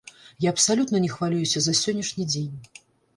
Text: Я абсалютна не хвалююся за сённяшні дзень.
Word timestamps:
Я 0.45 0.49
абсалютна 0.53 1.01
не 1.03 1.09
хвалююся 1.15 1.61
за 1.65 1.75
сённяшні 1.81 2.25
дзень. 2.31 2.57